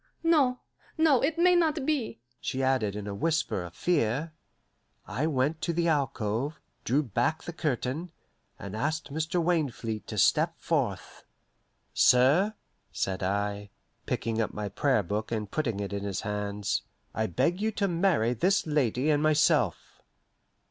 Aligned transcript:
"No, 0.23 0.61
no, 0.97 1.21
it 1.21 1.37
may 1.37 1.55
not 1.55 1.85
be," 1.85 2.19
she 2.39 2.63
added 2.63 2.95
in 2.95 3.05
a 3.05 3.13
whisper 3.13 3.61
of 3.61 3.75
fear. 3.75 4.33
I 5.05 5.27
went 5.27 5.61
to 5.61 5.73
the 5.73 5.87
alcove, 5.89 6.59
drew 6.83 7.03
back 7.03 7.43
the 7.43 7.53
curtain, 7.53 8.11
and 8.57 8.75
asked 8.75 9.13
Mr. 9.13 9.39
Wainfleet 9.39 10.07
to 10.07 10.17
step 10.17 10.57
forth. 10.57 11.23
"Sir," 11.93 12.55
said 12.91 13.21
I, 13.21 13.69
picking 14.07 14.41
up 14.41 14.55
my 14.55 14.69
Prayer 14.69 15.03
Book 15.03 15.31
and 15.31 15.51
putting 15.51 15.79
it 15.79 15.93
in 15.93 16.03
his 16.03 16.21
hands, 16.21 16.81
"I 17.13 17.27
beg 17.27 17.61
you 17.61 17.69
to 17.73 17.87
marry 17.87 18.33
this 18.33 18.65
lady 18.65 19.11
and 19.11 19.21
myself." 19.21 20.01